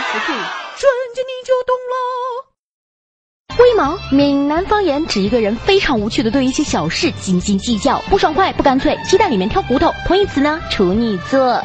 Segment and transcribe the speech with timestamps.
[0.00, 1.94] 瞬间你就懂了。
[3.58, 9.94] 为毛闽南方言指一个人非常无趣的对一些小事斤斤计较，不爽快不干脆，鸡蛋里面挑骨头。
[10.06, 10.60] 同义词呢？
[10.70, 11.62] 处女座。